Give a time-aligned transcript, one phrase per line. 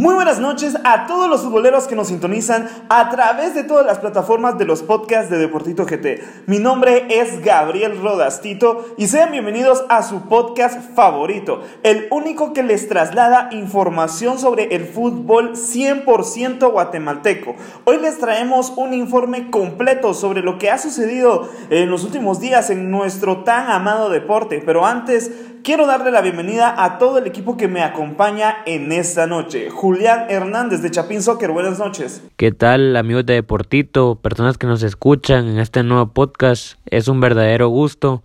[0.00, 3.98] Muy buenas noches a todos los futboleros que nos sintonizan a través de todas las
[3.98, 6.46] plataformas de los podcasts de Deportito GT.
[6.46, 12.62] Mi nombre es Gabriel Rodastito y sean bienvenidos a su podcast favorito, el único que
[12.62, 17.56] les traslada información sobre el fútbol 100% guatemalteco.
[17.84, 22.70] Hoy les traemos un informe completo sobre lo que ha sucedido en los últimos días
[22.70, 25.30] en nuestro tan amado deporte, pero antes
[25.62, 29.68] quiero darle la bienvenida a todo el equipo que me acompaña en esta noche.
[29.90, 32.22] Julián Hernández de Chapín Soccer, buenas noches.
[32.36, 36.78] ¿Qué tal amigos de Deportito, personas que nos escuchan en este nuevo podcast?
[36.86, 38.22] Es un verdadero gusto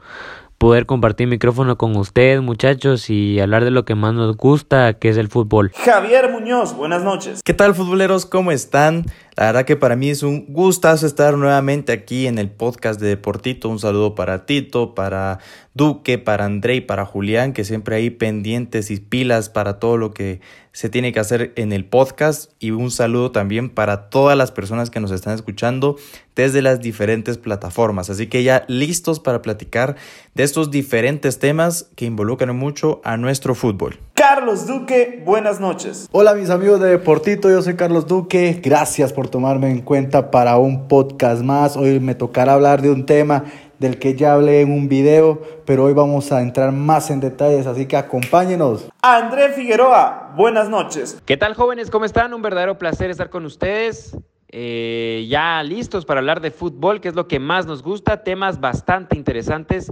[0.59, 5.09] poder compartir micrófono con ustedes muchachos y hablar de lo que más nos gusta, que
[5.09, 5.71] es el fútbol.
[5.75, 7.41] Javier Muñoz, buenas noches.
[7.43, 8.27] ¿Qué tal futboleros?
[8.27, 9.05] ¿Cómo están?
[9.35, 13.07] La verdad que para mí es un gustazo estar nuevamente aquí en el podcast de
[13.07, 13.69] Deportito.
[13.69, 15.39] Un saludo para Tito, para
[15.75, 20.13] Duque, para André y para Julián, que siempre hay pendientes y pilas para todo lo
[20.13, 20.39] que
[20.71, 22.49] se tiene que hacer en el podcast.
[22.59, 25.97] Y un saludo también para todas las personas que nos están escuchando
[26.33, 28.09] desde las diferentes plataformas.
[28.09, 29.97] Así que ya listos para platicar
[30.33, 33.99] de estos diferentes temas que involucran mucho a nuestro fútbol.
[34.13, 36.07] Carlos Duque, buenas noches.
[36.11, 38.61] Hola mis amigos de Deportito, yo soy Carlos Duque.
[38.63, 41.75] Gracias por tomarme en cuenta para un podcast más.
[41.75, 43.43] Hoy me tocará hablar de un tema
[43.79, 47.67] del que ya hablé en un video, pero hoy vamos a entrar más en detalles,
[47.67, 48.89] así que acompáñenos.
[49.01, 51.21] André Figueroa, buenas noches.
[51.25, 51.89] ¿Qué tal jóvenes?
[51.89, 52.33] ¿Cómo están?
[52.33, 54.17] Un verdadero placer estar con ustedes.
[54.49, 58.61] Eh, ya listos para hablar de fútbol, que es lo que más nos gusta, temas
[58.61, 59.91] bastante interesantes,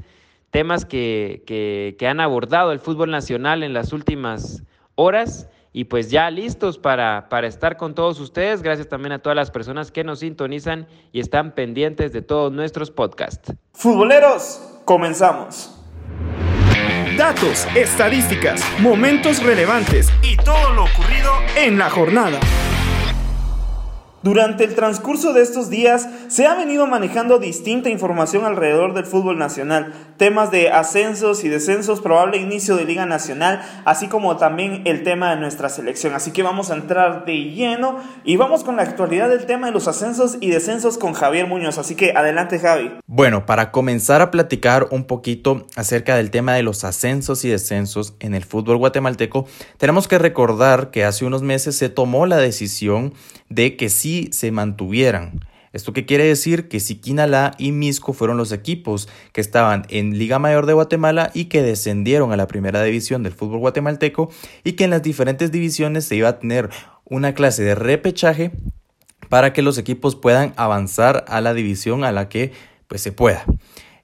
[0.52, 4.64] temas que, que, que han abordado el fútbol nacional en las últimas
[4.96, 8.62] horas y pues ya listos para, para estar con todos ustedes.
[8.62, 12.92] Gracias también a todas las personas que nos sintonizan y están pendientes de todos nuestros
[12.92, 13.52] podcasts.
[13.74, 15.76] Futboleros, comenzamos.
[17.18, 22.40] Datos, estadísticas, momentos relevantes y todo lo ocurrido en la jornada.
[24.24, 29.38] Durante el transcurso de estos días se ha venido manejando distinta información alrededor del fútbol
[29.38, 35.04] nacional, temas de ascensos y descensos, probable inicio de Liga Nacional, así como también el
[35.04, 36.14] tema de nuestra selección.
[36.14, 39.74] Así que vamos a entrar de lleno y vamos con la actualidad del tema de
[39.74, 41.78] los ascensos y descensos con Javier Muñoz.
[41.78, 42.94] Así que adelante Javi.
[43.06, 48.16] Bueno, para comenzar a platicar un poquito acerca del tema de los ascensos y descensos
[48.22, 49.48] en el fútbol guatemalteco,
[49.78, 53.14] tenemos que recordar que hace unos meses se tomó la decisión
[53.54, 55.40] de que sí se mantuvieran.
[55.74, 56.68] ¿Esto qué quiere decir?
[56.68, 61.46] Que Siquinalá y Misco fueron los equipos que estaban en Liga Mayor de Guatemala y
[61.46, 64.30] que descendieron a la primera división del fútbol guatemalteco
[64.64, 66.70] y que en las diferentes divisiones se iba a tener
[67.06, 68.52] una clase de repechaje
[69.30, 72.52] para que los equipos puedan avanzar a la división a la que
[72.88, 73.44] pues se pueda.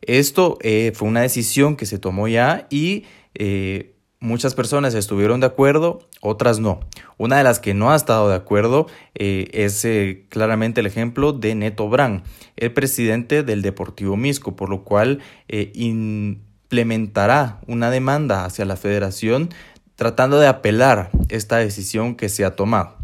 [0.02, 3.06] Esto eh, fue una decisión que se tomó ya y
[3.36, 6.82] eh, Muchas personas estuvieron de acuerdo, otras no.
[7.20, 11.34] Una de las que no ha estado de acuerdo eh, es eh, claramente el ejemplo
[11.34, 12.24] de Neto Brand,
[12.56, 15.20] el presidente del Deportivo Misco, por lo cual
[15.50, 19.50] eh, implementará una demanda hacia la federación
[19.98, 22.96] tratando de apelar esta decisión que se ha tomado.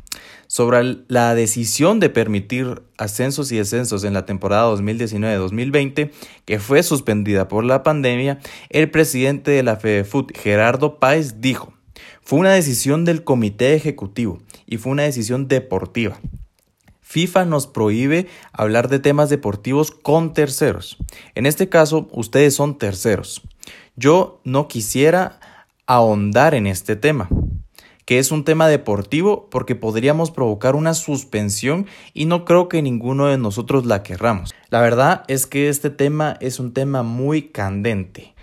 [0.48, 6.12] Sobre la decisión de permitir ascensos y descensos en la temporada 2019-2020,
[6.46, 8.40] que fue suspendida por la pandemia,
[8.70, 11.75] el presidente de la FEDEFUT, Gerardo Páez, dijo,
[12.26, 16.20] fue una decisión del comité ejecutivo y fue una decisión deportiva.
[17.02, 20.98] FIFA nos prohíbe hablar de temas deportivos con terceros.
[21.36, 23.44] En este caso, ustedes son terceros.
[23.96, 25.40] Yo no quisiera
[25.86, 27.30] ahondar en este tema
[28.06, 33.26] que es un tema deportivo porque podríamos provocar una suspensión y no creo que ninguno
[33.26, 34.54] de nosotros la querramos.
[34.70, 38.35] La verdad es que este tema es un tema muy candente.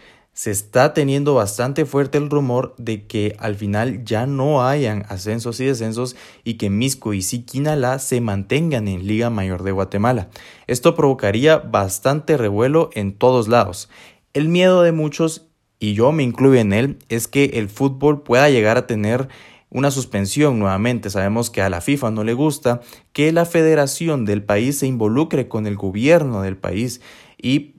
[0.43, 5.61] Se está teniendo bastante fuerte el rumor de que al final ya no hayan ascensos
[5.61, 10.31] y descensos y que Misco y Siquinalá se mantengan en Liga Mayor de Guatemala.
[10.67, 13.89] Esto provocaría bastante revuelo en todos lados.
[14.35, 15.47] El miedo de muchos,
[15.79, 19.29] y yo me incluyo en él, es que el fútbol pueda llegar a tener
[19.71, 21.09] una suspensión nuevamente.
[21.09, 22.81] Sabemos que a la FIFA no le gusta
[23.12, 27.00] que la federación del país se involucre con el gobierno del país
[27.41, 27.71] y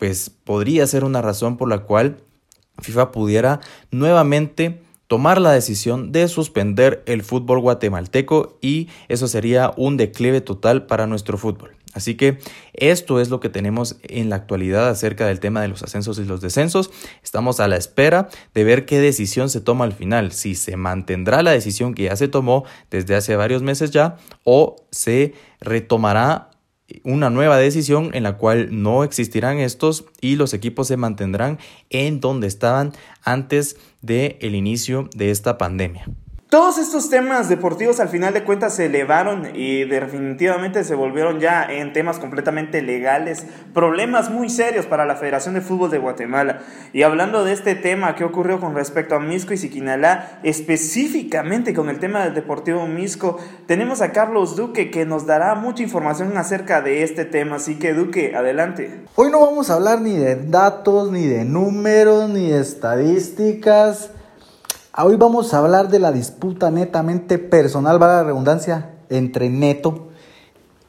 [0.00, 2.16] pues podría ser una razón por la cual
[2.80, 3.60] FIFA pudiera
[3.90, 10.86] nuevamente tomar la decisión de suspender el fútbol guatemalteco y eso sería un declive total
[10.86, 11.76] para nuestro fútbol.
[11.92, 12.38] Así que
[12.72, 16.24] esto es lo que tenemos en la actualidad acerca del tema de los ascensos y
[16.24, 16.90] los descensos.
[17.22, 21.42] Estamos a la espera de ver qué decisión se toma al final, si se mantendrá
[21.42, 26.49] la decisión que ya se tomó desde hace varios meses ya o se retomará
[27.04, 31.58] una nueva decisión en la cual no existirán estos y los equipos se mantendrán
[31.90, 32.92] en donde estaban
[33.22, 36.06] antes del el inicio de esta pandemia.
[36.50, 41.62] Todos estos temas deportivos al final de cuentas se elevaron y definitivamente se volvieron ya
[41.62, 46.62] en temas completamente legales, problemas muy serios para la Federación de Fútbol de Guatemala.
[46.92, 51.88] Y hablando de este tema que ocurrió con respecto a Misco y Siquinalá, específicamente con
[51.88, 53.38] el tema del Deportivo Misco,
[53.68, 57.56] tenemos a Carlos Duque que nos dará mucha información acerca de este tema.
[57.56, 59.04] Así que Duque, adelante.
[59.14, 64.10] Hoy no vamos a hablar ni de datos, ni de números, ni de estadísticas
[65.02, 70.08] Hoy vamos a hablar de la disputa netamente personal, va la redundancia, entre Neto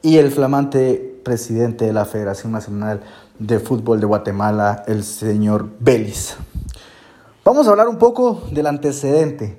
[0.02, 3.00] y el flamante presidente de la Federación Nacional
[3.38, 6.36] de Fútbol de Guatemala, el señor Vélez.
[7.42, 9.58] Vamos a hablar un poco del antecedente.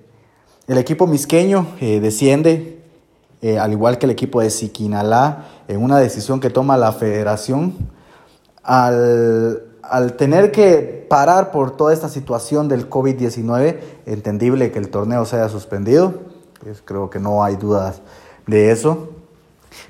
[0.68, 2.84] El equipo misqueño eh, desciende,
[3.42, 7.74] eh, al igual que el equipo de Siquinalá, en una decisión que toma la federación
[8.62, 13.78] al al tener que parar por toda esta situación del COVID-19,
[14.08, 16.16] entendible que el torneo se haya suspendido,
[16.64, 18.02] pues creo que no hay dudas
[18.48, 19.10] de eso.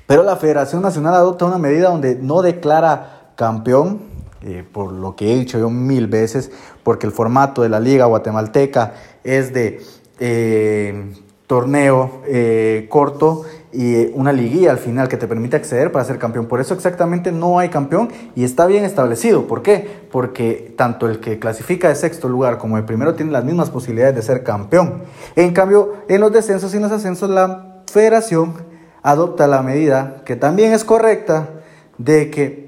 [0.06, 4.02] Pero la Federación Nacional adopta una medida donde no declara campeón,
[4.42, 6.50] eh, por lo que he dicho yo mil veces,
[6.82, 8.92] porque el formato de la Liga Guatemalteca
[9.22, 9.80] es de
[10.20, 11.10] eh,
[11.46, 13.44] torneo eh, corto
[13.74, 16.46] y una liguilla al final que te permite acceder para ser campeón.
[16.46, 19.46] Por eso exactamente no hay campeón y está bien establecido.
[19.46, 20.06] ¿Por qué?
[20.12, 24.14] Porque tanto el que clasifica de sexto lugar como el primero tiene las mismas posibilidades
[24.14, 25.02] de ser campeón.
[25.34, 28.54] En cambio, en los descensos y en los ascensos la federación
[29.02, 31.48] adopta la medida que también es correcta
[31.98, 32.64] de que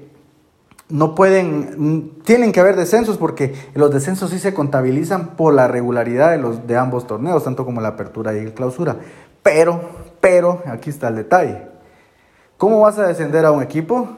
[0.89, 6.31] no pueden, tienen que haber descensos porque los descensos sí se contabilizan por la regularidad
[6.31, 8.95] de, los, de ambos torneos, tanto como la apertura y la clausura.
[9.43, 9.81] Pero
[10.29, 11.69] pero aquí está el detalle.
[12.57, 14.09] ¿Cómo vas a descender a un equipo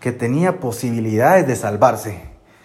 [0.00, 2.20] que tenía posibilidades de salvarse?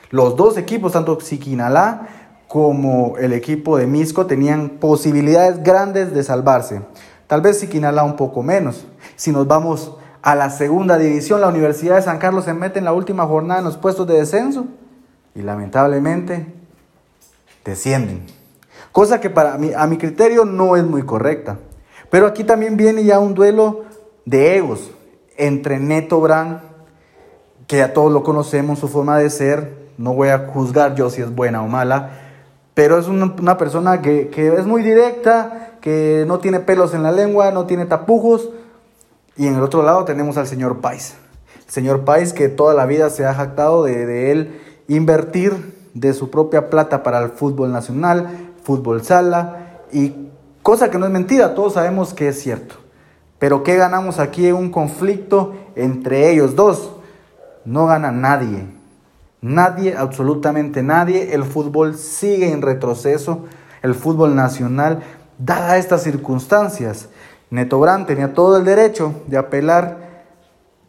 [0.09, 2.09] Los dos equipos, tanto Siquinalá
[2.49, 6.81] como el equipo de Misco, tenían posibilidades grandes de salvarse.
[7.27, 8.85] Tal vez Siquinalá un poco menos.
[9.15, 12.83] Si nos vamos a la segunda división, la Universidad de San Carlos se mete en
[12.83, 14.65] la última jornada en los puestos de descenso
[15.33, 16.53] y lamentablemente
[17.63, 18.25] descienden.
[18.91, 21.57] Cosa que para mí, a mi criterio no es muy correcta.
[22.11, 23.85] Pero aquí también viene ya un duelo
[24.25, 24.91] de egos
[25.37, 26.59] entre Neto Brand,
[27.67, 31.21] que ya todos lo conocemos, su forma de ser, no voy a juzgar yo si
[31.21, 32.09] es buena o mala,
[32.73, 37.51] pero es una, persona que, es muy directa, que no tiene pelos en la lengua,
[37.51, 38.49] no tiene tapujos,
[39.37, 41.15] y en el otro lado tenemos al señor Pais.
[41.65, 46.13] El señor Pais que toda la vida se ha jactado de, de él invertir de
[46.13, 50.30] su propia plata para el fútbol nacional, fútbol sala, y
[50.63, 52.75] Cosa que no es mentira, todos sabemos que es cierto.
[53.39, 56.91] Pero ¿qué ganamos aquí en un conflicto entre ellos dos?
[57.65, 58.67] No gana nadie.
[59.41, 61.33] Nadie, absolutamente nadie.
[61.33, 63.45] El fútbol sigue en retroceso.
[63.81, 65.01] El fútbol nacional,
[65.39, 67.09] dadas estas circunstancias.
[67.49, 70.25] Neto Brand tenía todo el derecho de apelar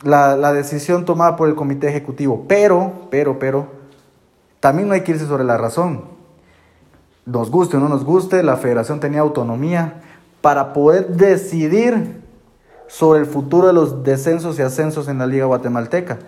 [0.02, 2.44] la, la, decisión tomada por el comité ejecutivo.
[2.46, 3.68] Pero, pero, pero,
[4.60, 6.11] también no hay que irse sobre la razón
[7.24, 10.00] nos guste o no nos guste, la federación tenía autonomía
[10.40, 12.20] para poder decidir
[12.88, 16.18] sobre el futuro de los descensos y ascensos en la liga guatemalteca.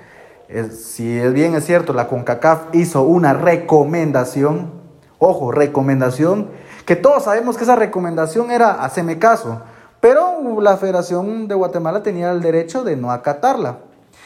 [0.70, 4.70] si es bien es cierto, la CONCACAF hizo una recomendación,
[5.18, 6.48] ojo, recomendación,
[6.86, 9.62] que todos sabemos que esa recomendación era haceme caso,
[10.00, 13.78] pero la Federación de Guatemala tenía el derecho de no acatarla.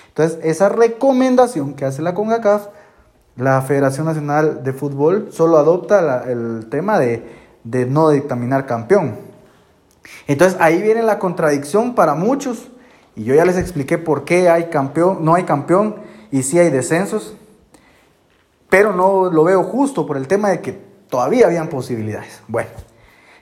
[0.09, 2.67] Entonces, esa recomendación que hace la CONCACAF
[3.39, 7.25] la Federación Nacional de Fútbol solo adopta el tema de,
[7.65, 9.17] no dictaminar campeón.
[10.27, 12.69] Entonces ahí viene la contradicción para muchos.
[13.15, 15.97] Y yo ya les expliqué por qué hay campeón, no hay campeón
[16.33, 17.37] y sí hay descensos.
[18.69, 20.73] Pero no lo veo justo por el tema de que
[21.09, 22.43] todavía habían posibilidades.
[22.49, 22.71] Bueno,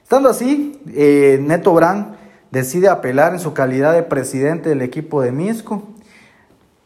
[0.03, 2.17] estando así, eh, Neto Brand
[2.51, 5.83] decide apelar en su calidad de presidente del equipo de Misco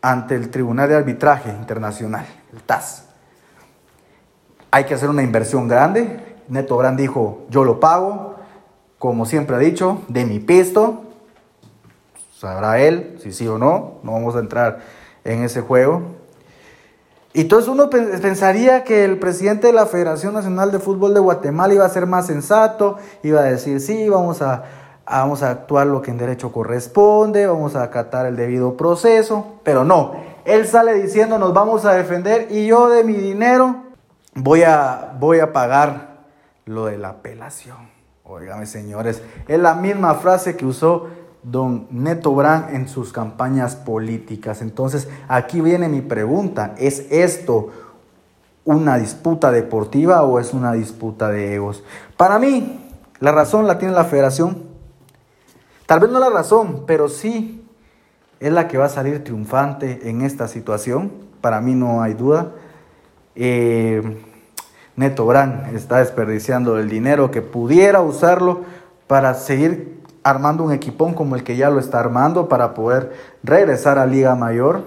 [0.00, 3.04] ante el Tribunal de Arbitraje Internacional, el TAS.
[4.70, 6.36] Hay que hacer una inversión grande.
[6.48, 8.36] Neto Brand dijo, yo lo pago,
[8.98, 11.04] como siempre ha dicho, de mi pisto.
[12.36, 14.80] Sabrá él si sí o no, no vamos a entrar
[15.24, 16.02] en ese juego.
[17.32, 21.74] Y entonces uno pensaría que el presidente de la Federación Nacional de Fútbol de Guatemala
[21.74, 24.64] iba a ser más sensato, iba a decir, sí, vamos a,
[25.06, 29.84] vamos a actuar lo que en derecho corresponde, vamos a acatar el debido proceso, pero
[29.84, 33.84] no, él sale diciendo nos vamos a defender y yo de mi dinero
[34.34, 36.24] voy a, voy a pagar
[36.66, 37.90] lo de la apelación.
[38.24, 41.08] Óigame señores, es la misma frase que usó
[41.42, 44.62] don Neto Brand en sus campañas políticas.
[44.62, 47.70] Entonces, aquí viene mi pregunta, ¿es esto
[48.64, 51.82] una disputa deportiva o es una disputa de egos?
[52.16, 54.62] Para mí, la razón la tiene la federación.
[55.86, 57.59] Tal vez no la razón, pero sí
[58.40, 61.12] es la que va a salir triunfante en esta situación.
[61.42, 62.52] Para mí no hay duda.
[63.34, 64.02] Eh,
[64.96, 68.62] Neto Brand está desperdiciando el dinero que pudiera usarlo
[69.06, 73.98] para seguir armando un equipón como el que ya lo está armando para poder regresar
[73.98, 74.84] a Liga Mayor.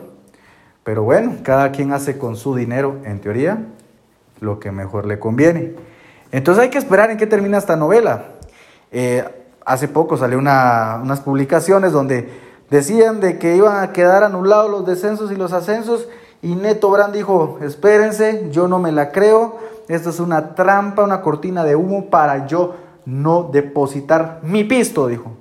[0.84, 3.66] Pero bueno, cada quien hace con su dinero, en teoría,
[4.40, 5.74] lo que mejor le conviene.
[6.32, 8.26] Entonces hay que esperar en qué termina esta novela.
[8.92, 9.24] Eh,
[9.66, 12.30] hace poco salió unas publicaciones donde
[12.74, 16.08] decían de que iban a quedar anulados los descensos y los ascensos
[16.42, 21.22] y Neto Brand dijo, espérense, yo no me la creo, esto es una trampa, una
[21.22, 22.74] cortina de humo para yo
[23.06, 25.38] no depositar mi pisto, dijo.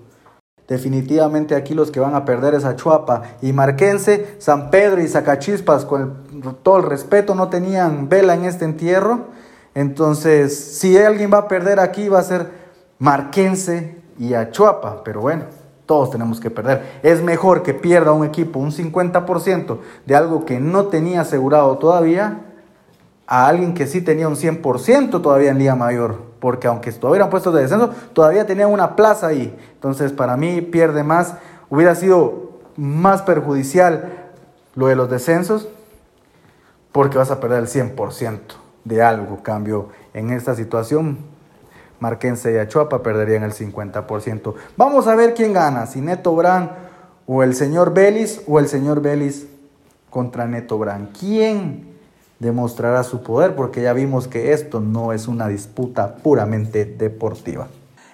[0.69, 5.87] Definitivamente aquí los que van a perder es Chuapa y Marquense, San Pedro y Zacachispas,
[5.87, 6.19] con
[6.63, 9.29] todo el respeto, no tenían vela en este entierro.
[9.75, 12.51] Entonces, si alguien va a perder aquí, va a ser
[12.99, 15.03] Marquense y Achuapa.
[15.03, 15.45] Pero bueno,
[15.87, 17.01] todos tenemos que perder.
[17.03, 22.41] Es mejor que pierda un equipo un 50% de algo que no tenía asegurado todavía
[23.27, 27.55] a alguien que sí tenía un 100% todavía en Liga Mayor porque aunque estuvieran puestos
[27.55, 29.57] de descenso, todavía tenían una plaza ahí.
[29.75, 31.37] Entonces, para mí pierde más,
[31.71, 34.33] hubiera sido más perjudicial
[34.75, 35.69] lo de los descensos,
[36.91, 38.41] porque vas a perder el 100%
[38.83, 39.45] de algo.
[39.45, 41.19] Cambio, en esta situación,
[42.03, 44.55] Marquense y Achuapa perderían el 50%.
[44.77, 46.71] Vamos a ver quién gana, si Neto Brand
[47.27, 49.47] o el señor Vélez o el señor Vélez
[50.11, 51.17] contra Neto Brand.
[51.19, 51.93] ¿Quién
[52.43, 57.69] demostrará su poder, porque ya vimos que esto no es una disputa puramente deportiva.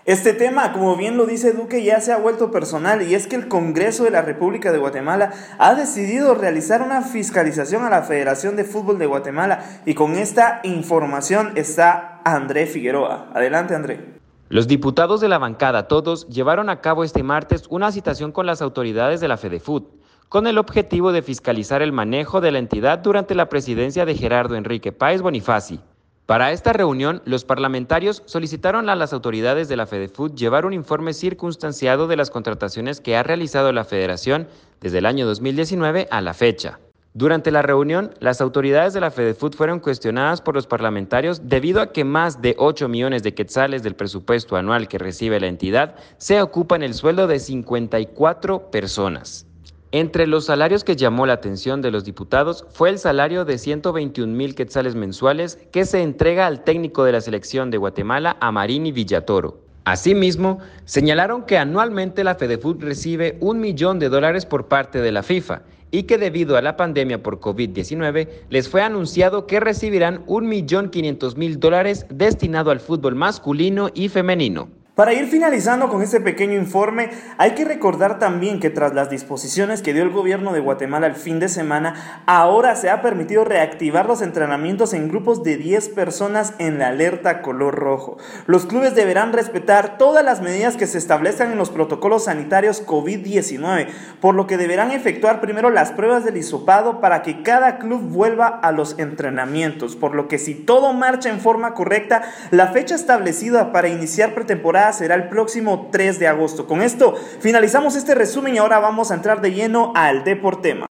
[0.08, 3.36] Este tema, como bien lo dice Duque, ya se ha vuelto personal y es que
[3.36, 8.56] el Congreso de la República de Guatemala ha decidido realizar una fiscalización a la Federación
[8.56, 13.30] de Fútbol de Guatemala y con esta información está André Figueroa.
[13.34, 14.14] Adelante André.
[14.48, 18.62] Los diputados de la bancada, todos, llevaron a cabo este martes una citación con las
[18.62, 19.90] autoridades de la FEDEFUT
[20.30, 24.54] con el objetivo de fiscalizar el manejo de la entidad durante la presidencia de Gerardo
[24.54, 25.80] Enrique Páez Bonifaci.
[26.28, 31.14] Para esta reunión, los parlamentarios solicitaron a las autoridades de la FEDEFUT llevar un informe
[31.14, 34.46] circunstanciado de las contrataciones que ha realizado la Federación
[34.82, 36.80] desde el año 2019 a la fecha.
[37.14, 41.92] Durante la reunión, las autoridades de la FEDEFUT fueron cuestionadas por los parlamentarios debido a
[41.92, 46.42] que más de 8 millones de quetzales del presupuesto anual que recibe la entidad se
[46.42, 49.47] ocupan el sueldo de 54 personas.
[49.90, 54.30] Entre los salarios que llamó la atención de los diputados fue el salario de 121
[54.34, 59.62] mil quetzales mensuales que se entrega al técnico de la selección de Guatemala, Amarini Villatoro.
[59.86, 65.22] Asimismo, señalaron que anualmente la FedeFoot recibe un millón de dólares por parte de la
[65.22, 70.48] FIFA y que debido a la pandemia por COVID-19 les fue anunciado que recibirán un
[70.48, 74.68] millón quinientos mil dólares destinado al fútbol masculino y femenino.
[74.98, 79.80] Para ir finalizando con este pequeño informe, hay que recordar también que tras las disposiciones
[79.80, 84.06] que dio el gobierno de Guatemala el fin de semana, ahora se ha permitido reactivar
[84.06, 88.16] los entrenamientos en grupos de 10 personas en la alerta color rojo.
[88.46, 93.86] Los clubes deberán respetar todas las medidas que se establezcan en los protocolos sanitarios COVID-19,
[94.20, 98.48] por lo que deberán efectuar primero las pruebas del hisopado para que cada club vuelva
[98.48, 103.70] a los entrenamientos, por lo que si todo marcha en forma correcta, la fecha establecida
[103.70, 106.66] para iniciar pretemporada será el próximo 3 de agosto.
[106.66, 110.86] Con esto finalizamos este resumen y ahora vamos a entrar de lleno al Deportema.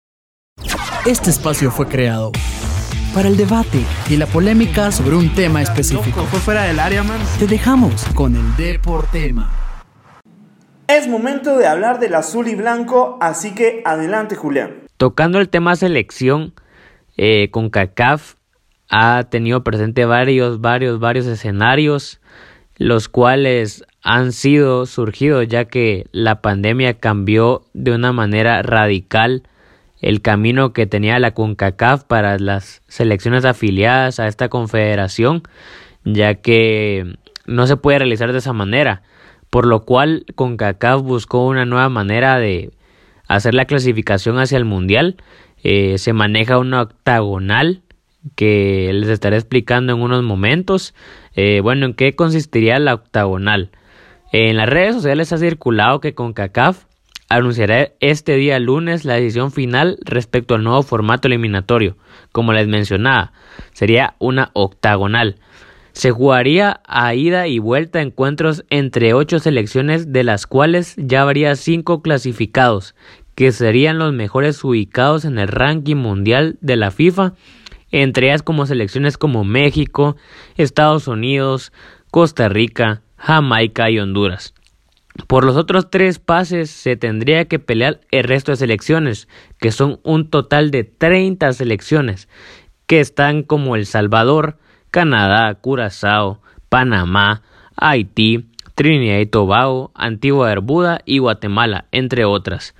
[1.06, 2.32] Este espacio fue creado
[3.14, 6.22] para el debate y la polémica sobre un tema específico.
[6.24, 7.20] Fue fuera del área, man.
[7.38, 9.50] Te dejamos con el Deportema.
[10.88, 14.82] Es momento de hablar del azul y blanco, así que adelante, Julián.
[14.96, 16.54] Tocando el tema selección,
[17.16, 18.34] eh, con CACAF
[18.88, 22.20] ha tenido presente varios, varios, varios escenarios
[22.76, 29.44] los cuales han sido surgidos ya que la pandemia cambió de una manera radical
[30.00, 35.42] el camino que tenía la CONCACAF para las selecciones afiliadas a esta confederación,
[36.04, 39.02] ya que no se puede realizar de esa manera,
[39.48, 42.72] por lo cual CONCACAF buscó una nueva manera de
[43.28, 45.16] hacer la clasificación hacia el Mundial.
[45.62, 47.82] Eh, se maneja una octagonal
[48.36, 50.94] que les estaré explicando en unos momentos.
[51.34, 53.70] Eh, bueno, ¿en qué consistiría la octagonal?
[54.32, 56.84] En las redes sociales ha circulado que CONCACAF
[57.28, 61.96] anunciará este día lunes la decisión final respecto al nuevo formato eliminatorio.
[62.30, 63.32] Como les mencionaba,
[63.72, 65.36] sería una octagonal.
[65.92, 71.54] Se jugaría a ida y vuelta encuentros entre ocho selecciones, de las cuales ya habría
[71.56, 72.94] cinco clasificados,
[73.34, 77.34] que serían los mejores ubicados en el ranking mundial de la FIFA,
[77.92, 80.16] entre ellas como selecciones como México,
[80.56, 81.72] Estados Unidos,
[82.10, 84.54] Costa Rica, Jamaica y Honduras.
[85.26, 90.00] Por los otros tres pases se tendría que pelear el resto de selecciones, que son
[90.02, 92.28] un total de 30 selecciones,
[92.86, 94.58] que están como El Salvador,
[94.90, 97.42] Canadá, Curazao, Panamá,
[97.76, 102.74] Haití, Trinidad y Tobago, Antigua Barbuda y Guatemala, entre otras.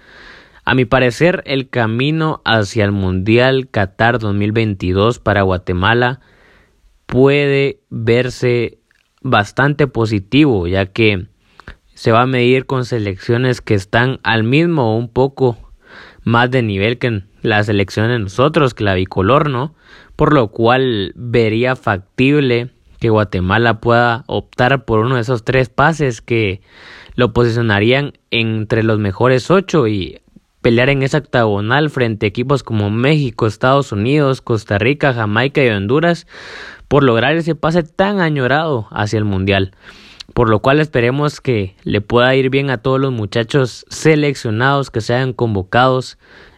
[0.65, 6.21] A mi parecer, el camino hacia el Mundial Qatar 2022 para Guatemala
[7.07, 8.79] puede verse
[9.23, 11.27] bastante positivo, ya que
[11.95, 15.59] se va a medir con selecciones que están al mismo o un poco
[16.23, 19.75] más de nivel que la selección de nosotros, que la bicolor, ¿no?
[20.17, 26.21] por lo cual vería factible que Guatemala pueda optar por uno de esos tres pases
[26.21, 26.61] que
[27.17, 30.22] lo posicionarían entre los mejores ocho y
[30.63, 35.69] pelear en esa octagonal frente a equipos como México, Estados Unidos, Costa Rica, Jamaica y
[35.69, 36.27] Honduras
[36.89, 39.73] por lograr ese pase tan añorado hacia el Mundial.
[40.35, 45.03] Por lo cual esperemos que le pueda ir bien a todos los muchachos seleccionados que
[45.03, 46.17] sean convocados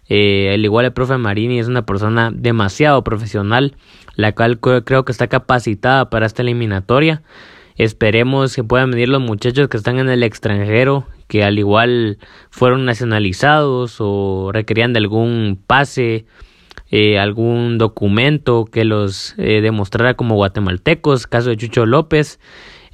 [0.09, 3.77] eh, al igual el profe Marini es una persona demasiado profesional,
[4.17, 7.23] la cual creo que está capacitada para esta eliminatoria.
[7.77, 12.19] Esperemos que puedan venir los muchachos que están en el extranjero, que al igual
[12.51, 16.27] fueron nacionalizados o requerían de algún pase,
[16.91, 22.39] eh, algún documento que los eh, demostrara como guatemaltecos, caso de Chucho López.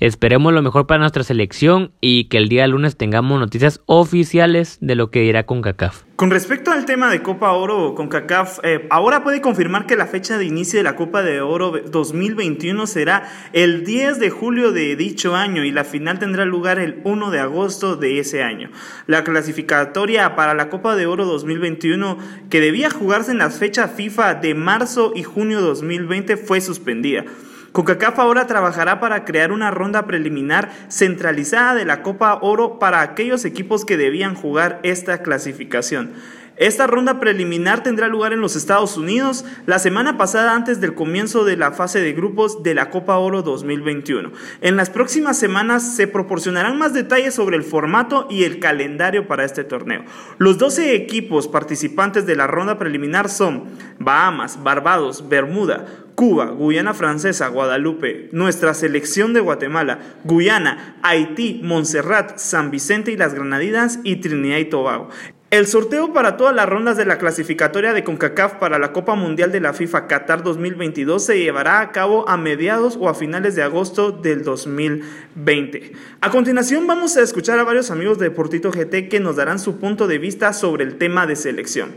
[0.00, 4.95] Esperemos lo mejor para nuestra selección y que el día lunes tengamos noticias oficiales de
[4.95, 6.04] lo que dirá CONCACAF.
[6.17, 10.39] Con respecto al tema de Copa Oro CONCACAF, eh, ahora puede confirmar que la fecha
[10.39, 15.36] de inicio de la Copa de Oro 2021 será el 10 de julio de dicho
[15.36, 18.71] año y la final tendrá lugar el 1 de agosto de ese año.
[19.06, 22.17] La clasificatoria para la Copa de Oro 2021,
[22.49, 27.26] que debía jugarse en las fechas FIFA de marzo y junio 2020, fue suspendida.
[27.73, 33.45] CONCACAF ahora trabajará para crear una ronda preliminar centralizada de la Copa Oro para aquellos
[33.45, 36.11] equipos que debían jugar esta clasificación.
[36.60, 41.42] Esta ronda preliminar tendrá lugar en los Estados Unidos la semana pasada antes del comienzo
[41.46, 44.30] de la fase de grupos de la Copa Oro 2021.
[44.60, 49.46] En las próximas semanas se proporcionarán más detalles sobre el formato y el calendario para
[49.46, 50.04] este torneo.
[50.36, 53.64] Los 12 equipos participantes de la ronda preliminar son
[53.99, 62.70] Bahamas, Barbados, Bermuda, Cuba, Guyana Francesa, Guadalupe, nuestra selección de Guatemala, Guyana, Haití, Montserrat, San
[62.70, 65.08] Vicente y las Granadinas y Trinidad y Tobago.
[65.50, 69.50] El sorteo para todas las rondas de la clasificatoria de CONCACAF para la Copa Mundial
[69.50, 73.65] de la FIFA Qatar 2022 se llevará a cabo a mediados o a finales de
[73.65, 75.93] agosto del 2020.
[76.21, 79.80] A continuación vamos a escuchar a varios amigos de Deportito GT que nos darán su
[79.80, 81.95] punto de vista sobre el tema de selección.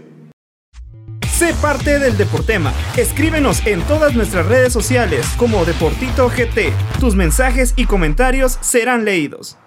[1.30, 2.74] Sé parte del Deportema.
[2.98, 6.74] Escríbenos en todas nuestras redes sociales como Deportito GT.
[7.00, 9.60] Tus mensajes y comentarios serán leídos.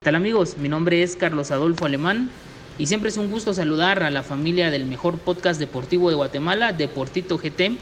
[0.00, 0.56] ¿Qué tal amigos?
[0.56, 2.30] Mi nombre es Carlos Adolfo Alemán
[2.78, 6.72] y siempre es un gusto saludar a la familia del mejor podcast deportivo de Guatemala,
[6.72, 7.76] Deportito GT.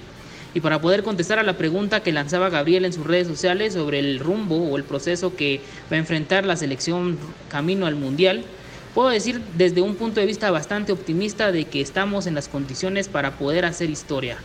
[0.52, 4.00] Y para poder contestar a la pregunta que lanzaba Gabriel en sus redes sociales sobre
[4.00, 8.44] el rumbo o el proceso que va a enfrentar la selección camino al Mundial,
[8.92, 13.08] puedo decir desde un punto de vista bastante optimista de que estamos en las condiciones
[13.08, 14.38] para poder hacer historia.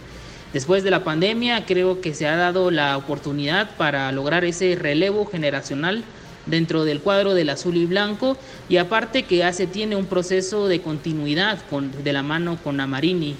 [0.53, 5.25] Después de la pandemia creo que se ha dado la oportunidad para lograr ese relevo
[5.25, 6.03] generacional
[6.45, 8.37] dentro del cuadro del azul y blanco
[8.69, 13.35] y aparte que hace tiene un proceso de continuidad con, de la mano con Amarini.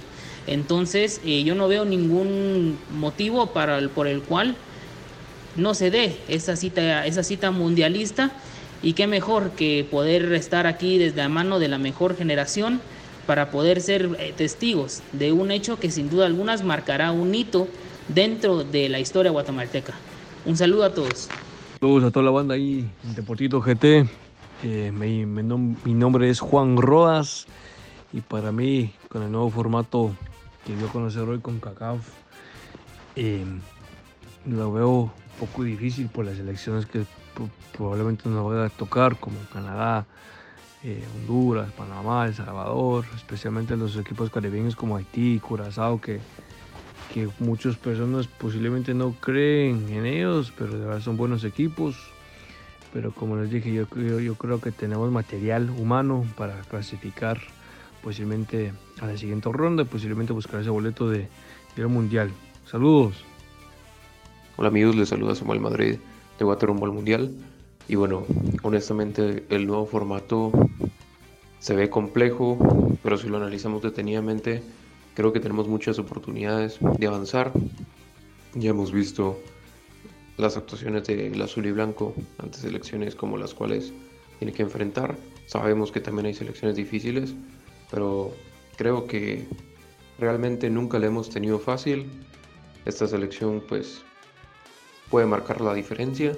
[0.47, 4.55] Entonces eh, yo no veo ningún motivo para por el cual
[5.55, 8.31] no se dé esa cita, esa cita mundialista
[8.83, 12.81] y qué mejor que poder estar aquí desde la mano de la mejor generación
[13.25, 17.67] para poder ser eh, testigos de un hecho que sin duda algunas marcará un hito
[18.07, 19.93] dentro de la historia guatemalteca.
[20.45, 21.29] Un saludo a todos.
[21.85, 24.09] Saludos a toda la banda ahí Deportito GT.
[24.91, 25.23] Mi,
[25.93, 27.45] nombre es Juan Rodas
[28.11, 30.11] y para mí con el nuevo formato
[30.65, 31.99] que dio a conocer hoy con CACAF
[33.15, 33.45] eh,
[34.47, 37.05] lo veo un poco difícil por las elecciones que
[37.77, 40.07] probablemente nos va a tocar, como Canadá,
[40.83, 46.19] eh, Honduras, Panamá, El Salvador, especialmente los equipos caribeños como Haití, Curazao, que,
[47.13, 51.95] que muchas personas posiblemente no creen en ellos, pero de verdad son buenos equipos.
[52.93, 57.39] Pero como les dije, yo, yo, yo creo que tenemos material humano para clasificar
[58.01, 61.27] posiblemente a la siguiente ronda y posiblemente buscar ese boleto de,
[61.75, 62.31] de mundial.
[62.65, 63.23] Saludos.
[64.57, 65.97] Hola amigos, les saluda Samuel Madrid
[66.39, 67.31] de Waterloo Mundial.
[67.87, 68.23] Y bueno,
[68.63, 70.51] honestamente el nuevo formato
[71.59, 72.57] se ve complejo,
[73.03, 74.63] pero si lo analizamos detenidamente,
[75.15, 77.51] creo que tenemos muchas oportunidades de avanzar.
[78.53, 79.39] Ya hemos visto
[80.37, 83.93] las actuaciones del azul y blanco ante selecciones como las cuales
[84.39, 85.15] tiene que enfrentar.
[85.47, 87.33] Sabemos que también hay selecciones difíciles,
[87.89, 88.33] pero
[88.77, 89.47] creo que
[90.19, 92.09] realmente nunca le hemos tenido fácil.
[92.85, 94.01] Esta selección pues
[95.09, 96.35] puede marcar la diferencia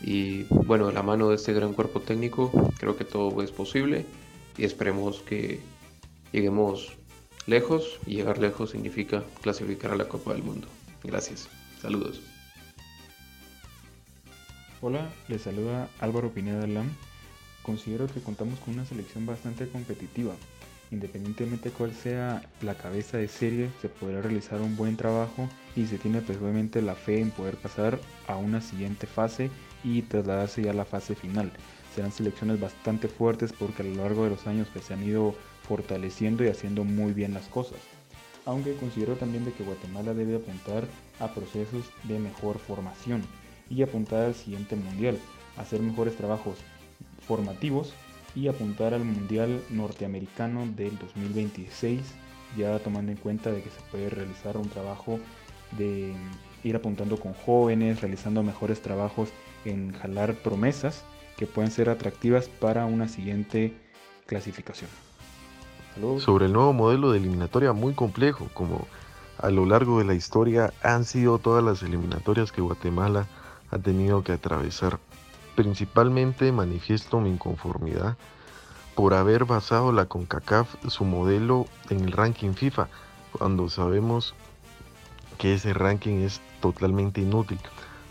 [0.00, 4.06] y bueno, de la mano de este gran cuerpo técnico creo que todo es posible
[4.56, 5.60] y esperemos que
[6.32, 6.97] lleguemos
[7.48, 10.68] lejos y llegar lejos significa clasificar a la Copa del Mundo.
[11.02, 11.48] Gracias.
[11.80, 12.20] Saludos.
[14.80, 16.90] Hola, les saluda Álvaro Pineda Lam.
[17.62, 20.34] Considero que contamos con una selección bastante competitiva.
[20.90, 25.98] Independientemente cuál sea la cabeza de serie, se podrá realizar un buen trabajo y se
[25.98, 29.50] tiene pues obviamente la fe en poder pasar a una siguiente fase
[29.84, 31.50] y trasladarse ya a la fase final.
[31.94, 35.34] Serán selecciones bastante fuertes porque a lo largo de los años pues, se han ido
[35.68, 37.78] fortaleciendo y haciendo muy bien las cosas.
[38.46, 40.84] Aunque considero también de que Guatemala debe apuntar
[41.20, 43.22] a procesos de mejor formación
[43.68, 45.18] y apuntar al siguiente mundial,
[45.58, 46.56] hacer mejores trabajos
[47.26, 47.92] formativos
[48.34, 52.00] y apuntar al mundial norteamericano del 2026,
[52.56, 55.18] ya tomando en cuenta de que se puede realizar un trabajo
[55.76, 56.14] de
[56.64, 59.28] ir apuntando con jóvenes, realizando mejores trabajos
[59.66, 61.04] en jalar promesas
[61.36, 63.74] que pueden ser atractivas para una siguiente
[64.26, 65.07] clasificación.
[66.18, 68.86] Sobre el nuevo modelo de eliminatoria muy complejo, como
[69.38, 73.26] a lo largo de la historia han sido todas las eliminatorias que Guatemala
[73.70, 74.98] ha tenido que atravesar.
[75.56, 78.16] Principalmente manifiesto mi inconformidad
[78.94, 82.88] por haber basado la CONCACAF su modelo en el ranking FIFA,
[83.32, 84.34] cuando sabemos
[85.38, 87.60] que ese ranking es totalmente inútil.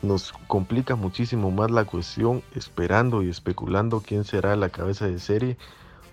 [0.02, 5.58] Nos complica muchísimo más la cuestión esperando y especulando quién será la cabeza de serie.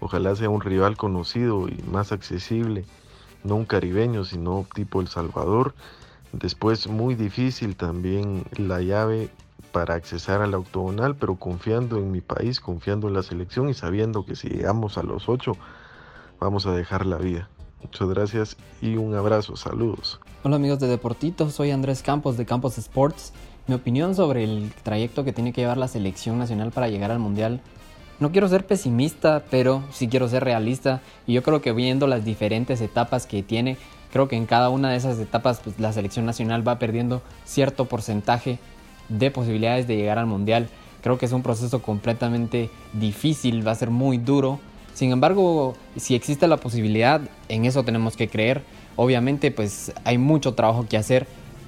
[0.05, 2.85] Ojalá sea un rival conocido y más accesible,
[3.43, 5.75] no un caribeño, sino tipo El Salvador.
[6.35, 9.31] Después muy difícil también la llave
[9.73, 14.27] para accesar al octogonal, pero confiando en mi país, confiando en la selección y sabiendo
[14.27, 15.57] que si llegamos a los ocho,
[16.39, 17.49] vamos a dejar la vida.
[17.83, 20.21] Muchas gracias y un abrazo, saludos.
[20.43, 23.33] Hola amigos de Deportito, soy Andrés Campos de Campos Sports.
[23.69, 27.21] Mi opinión sobre el trayecto que tiene que llevar la selección nacional para llegar al
[27.21, 27.63] Mundial.
[28.21, 32.25] No quiero ser pesimista, pero sí quiero ser realista y yo creo que viendo las
[32.25, 33.77] diferentes etapas que tiene,
[34.13, 37.87] creo que en cada una de esas etapas pues, la selección nacional va perdiendo cierto
[37.87, 38.59] porcentaje
[39.09, 40.69] de posibilidades de llegar al mundial.
[41.03, 44.61] Creo que es un proceso completamente difícil, va a ser muy duro.
[44.95, 48.63] Sin embargo, si existe la posibilidad, en eso tenemos que creer.
[48.95, 51.27] Obviamente, pues hay mucho trabajo que hacer.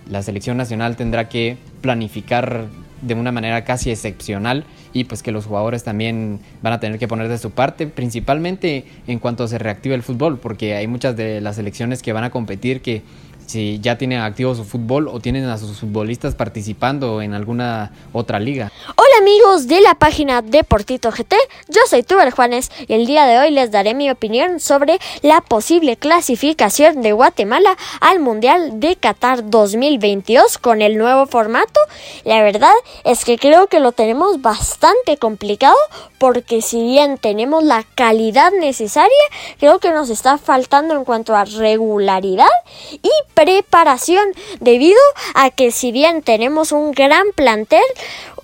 [0.08, 2.66] La selección nacional tendrá que planificar
[3.02, 7.08] de una manera casi excepcional y pues que los jugadores también van a tener que
[7.08, 11.40] poner de su parte, principalmente en cuanto se reactive el fútbol, porque hay muchas de
[11.40, 13.02] las selecciones que van a competir que
[13.46, 18.38] si ya tienen activo su fútbol o tienen a sus futbolistas participando en alguna otra
[18.38, 18.70] liga.
[18.96, 21.34] Hola amigos de la página Deportito GT,
[21.68, 25.40] yo soy Tuber Juanes y el día de hoy les daré mi opinión sobre la
[25.40, 31.80] posible clasificación de Guatemala al Mundial de Qatar 2022 con el nuevo formato.
[32.24, 35.76] La verdad es que creo que lo tenemos bastante complicado
[36.18, 39.10] porque si bien tenemos la calidad necesaria,
[39.58, 42.46] creo que nos está faltando en cuanto a regularidad
[42.90, 44.24] y preparación
[44.60, 44.98] debido
[45.34, 47.84] a que si bien tenemos un gran plantel,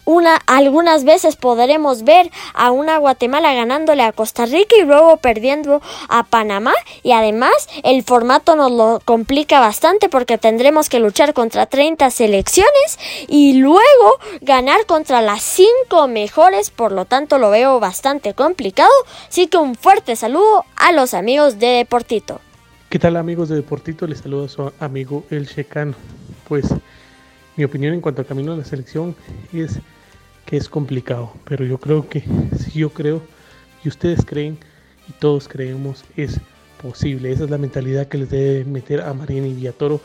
[0.05, 5.81] una, algunas veces podremos ver a una Guatemala ganándole a Costa Rica y luego perdiendo
[6.09, 6.74] a Panamá.
[7.02, 7.52] Y además
[7.85, 14.18] el formato nos lo complica bastante porque tendremos que luchar contra 30 selecciones y luego
[14.42, 18.92] ganar contra las 5 mejores, por lo tanto lo veo bastante complicado,
[19.28, 22.40] así que un fuerte saludo a los amigos de Deportito.
[22.92, 24.07] ¿Qué tal amigos de Deportito?
[24.07, 25.94] Les saluda su amigo El Checano.
[26.46, 26.74] Pues
[27.57, 29.16] mi opinión en cuanto al camino de la selección
[29.50, 29.81] es
[30.44, 32.22] que es complicado, pero yo creo que
[32.55, 33.22] si yo creo
[33.83, 34.59] y ustedes creen
[35.09, 36.38] y todos creemos es
[36.83, 37.33] posible.
[37.33, 40.02] Esa es la mentalidad que les debe meter a Marina y Villatoro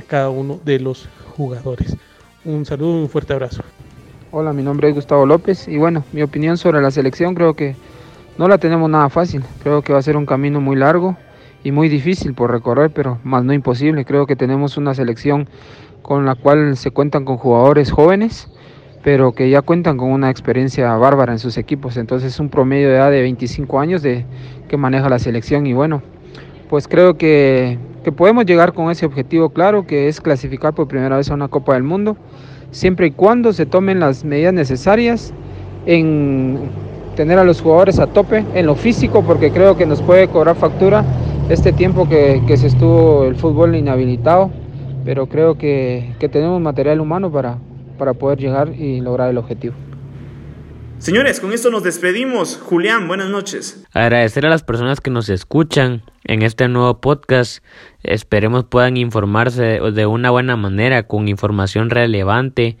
[0.00, 1.98] a cada uno de los jugadores.
[2.46, 3.62] Un saludo y un fuerte abrazo.
[4.30, 7.76] Hola, mi nombre es Gustavo López y bueno, mi opinión sobre la selección creo que
[8.38, 9.44] no la tenemos nada fácil.
[9.62, 11.14] Creo que va a ser un camino muy largo
[11.64, 14.04] y muy difícil por recorrer, pero más no imposible.
[14.04, 15.48] Creo que tenemos una selección
[16.02, 18.48] con la cual se cuentan con jugadores jóvenes,
[19.02, 21.96] pero que ya cuentan con una experiencia bárbara en sus equipos.
[21.96, 24.24] Entonces es un promedio de edad de 25 años de
[24.68, 26.02] que maneja la selección y bueno,
[26.68, 31.16] pues creo que, que podemos llegar con ese objetivo claro, que es clasificar por primera
[31.16, 32.16] vez a una Copa del Mundo,
[32.70, 35.32] siempre y cuando se tomen las medidas necesarias
[35.86, 36.70] en
[37.16, 40.56] tener a los jugadores a tope en lo físico, porque creo que nos puede cobrar
[40.56, 41.04] factura
[41.48, 44.50] este tiempo que, que se estuvo el fútbol inhabilitado,
[45.04, 47.58] pero creo que, que tenemos material humano para,
[47.98, 49.74] para poder llegar y lograr el objetivo.
[50.98, 52.56] Señores, con esto nos despedimos.
[52.56, 53.84] Julián, buenas noches.
[53.92, 57.64] Agradecer a las personas que nos escuchan en este nuevo podcast.
[58.04, 62.78] Esperemos puedan informarse de una buena manera, con información relevante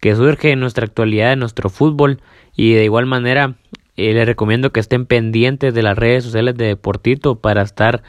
[0.00, 2.22] que surge en nuestra actualidad, en nuestro fútbol.
[2.56, 3.56] Y de igual manera,
[3.98, 8.04] eh, les recomiendo que estén pendientes de las redes sociales de Deportito para estar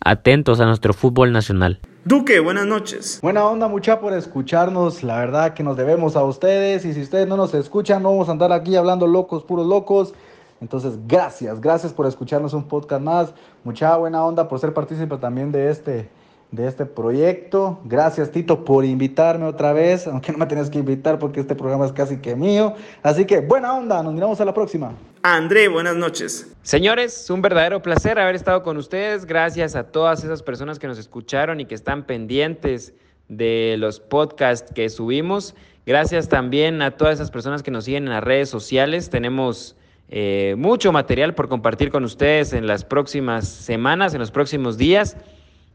[0.00, 1.78] atentos a nuestro fútbol nacional.
[2.06, 3.20] Duque, buenas noches.
[3.22, 7.28] Buena onda mucha por escucharnos, la verdad que nos debemos a ustedes y si ustedes
[7.28, 10.14] no nos escuchan no vamos a andar aquí hablando locos, puros locos.
[10.62, 13.34] Entonces, gracias, gracias por escucharnos un podcast más.
[13.62, 16.08] Mucha buena onda por ser partícipe también de este,
[16.50, 17.78] de este proyecto.
[17.84, 21.84] Gracias, Tito, por invitarme otra vez, aunque no me tenías que invitar porque este programa
[21.84, 22.74] es casi que mío.
[23.02, 24.92] Así que, buena onda, nos miramos a la próxima.
[25.22, 26.50] André, buenas noches.
[26.62, 29.26] Señores, un verdadero placer haber estado con ustedes.
[29.26, 32.94] Gracias a todas esas personas que nos escucharon y que están pendientes
[33.28, 35.54] de los podcasts que subimos.
[35.84, 39.10] Gracias también a todas esas personas que nos siguen en las redes sociales.
[39.10, 39.76] Tenemos
[40.08, 45.18] eh, mucho material por compartir con ustedes en las próximas semanas, en los próximos días.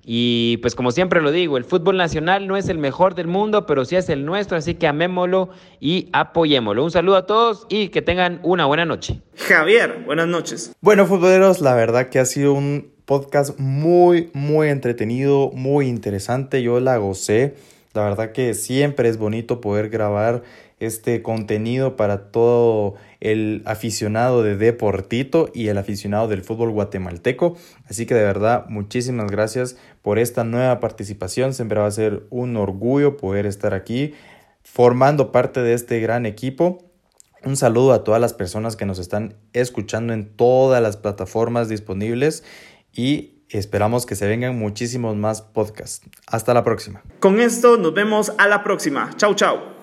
[0.05, 3.65] Y pues como siempre lo digo, el fútbol nacional no es el mejor del mundo,
[3.65, 6.83] pero sí es el nuestro, así que amémoslo y apoyémoslo.
[6.83, 9.21] Un saludo a todos y que tengan una buena noche.
[9.35, 10.73] Javier, buenas noches.
[10.79, 16.61] Bueno, futboleros, la verdad que ha sido un podcast muy, muy entretenido, muy interesante.
[16.61, 17.55] Yo la gocé.
[17.93, 20.43] La verdad que siempre es bonito poder grabar
[20.79, 27.55] este contenido para todo el aficionado de Deportito y el aficionado del fútbol guatemalteco.
[27.87, 31.55] Así que de verdad, muchísimas gracias por esta nueva participación.
[31.55, 34.13] Siempre va a ser un orgullo poder estar aquí
[34.61, 36.91] formando parte de este gran equipo.
[37.43, 42.43] Un saludo a todas las personas que nos están escuchando en todas las plataformas disponibles
[42.93, 46.07] y esperamos que se vengan muchísimos más podcasts.
[46.27, 47.01] Hasta la próxima.
[47.19, 49.09] Con esto nos vemos a la próxima.
[49.17, 49.74] Chau, chau.